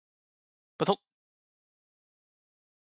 [0.79, 0.97] 不疼